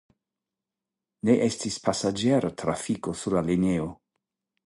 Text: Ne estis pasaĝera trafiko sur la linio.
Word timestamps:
Ne 1.29 1.35
estis 1.49 1.77
pasaĝera 1.89 2.51
trafiko 2.63 3.15
sur 3.21 3.39
la 3.39 3.47
linio. 3.51 3.87